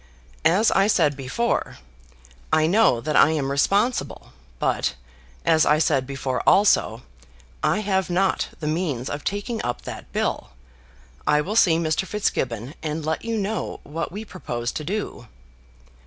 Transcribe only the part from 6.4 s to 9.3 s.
also, I have not the means of